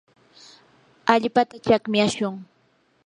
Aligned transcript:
allpata 1.13 1.55
chakmyashun. 1.65 2.35